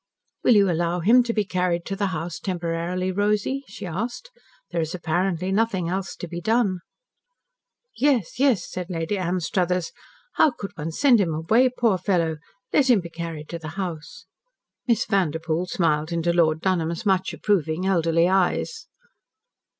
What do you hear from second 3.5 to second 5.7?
she asked. "There is apparently